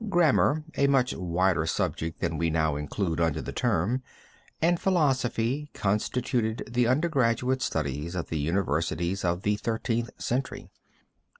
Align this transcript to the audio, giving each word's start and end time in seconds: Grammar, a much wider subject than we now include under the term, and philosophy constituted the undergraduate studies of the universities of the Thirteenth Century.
Grammar, 0.09 0.63
a 0.75 0.87
much 0.87 1.13
wider 1.13 1.67
subject 1.67 2.21
than 2.21 2.39
we 2.39 2.49
now 2.49 2.75
include 2.75 3.21
under 3.21 3.39
the 3.39 3.51
term, 3.53 4.01
and 4.59 4.79
philosophy 4.79 5.69
constituted 5.75 6.63
the 6.67 6.87
undergraduate 6.87 7.61
studies 7.61 8.15
of 8.15 8.29
the 8.29 8.39
universities 8.39 9.23
of 9.23 9.43
the 9.43 9.57
Thirteenth 9.57 10.09
Century. 10.17 10.71